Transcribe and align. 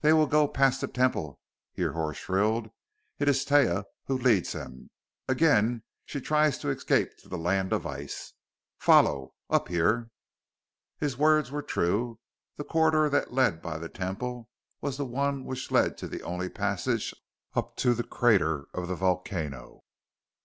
"They 0.00 0.12
will 0.12 0.26
go 0.26 0.48
past 0.48 0.80
the 0.80 0.88
Temple!" 0.88 1.38
Hrihor 1.78 2.14
shrilled. 2.16 2.70
"It 3.20 3.28
is 3.28 3.44
Taia 3.44 3.84
who 4.06 4.18
leads 4.18 4.54
him: 4.54 4.90
again 5.28 5.84
she 6.04 6.20
tries 6.20 6.58
to 6.58 6.68
escape 6.70 7.16
to 7.18 7.28
the 7.28 7.38
land 7.38 7.72
of 7.72 7.86
ice! 7.86 8.32
Follow 8.80 9.34
up 9.48 9.68
here!" 9.68 10.10
His 10.98 11.16
words 11.16 11.52
were 11.52 11.62
true. 11.62 12.18
The 12.56 12.64
corridor 12.64 13.08
that 13.10 13.32
led 13.32 13.62
by 13.62 13.78
the 13.78 13.88
Temple 13.88 14.48
was 14.80 14.96
the 14.96 15.06
one 15.06 15.44
which 15.44 15.70
led 15.70 15.96
to 15.98 16.08
the 16.08 16.24
only 16.24 16.46
other 16.46 16.54
passage 16.54 17.14
up 17.54 17.76
to 17.76 17.94
the 17.94 18.02
crater 18.02 18.66
of 18.74 18.88
the 18.88 18.96
volcano. 18.96 19.84